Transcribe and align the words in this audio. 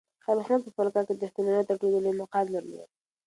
خیر 0.23 0.35
محمد 0.39 0.61
په 0.65 0.71
خپل 0.73 0.87
کار 0.93 1.03
کې 1.07 1.13
د 1.15 1.21
رښتونولۍ 1.25 1.63
تر 1.67 1.75
ټولو 1.81 1.97
لوړ 2.03 2.15
مقام 2.21 2.45
درلود. 2.53 2.89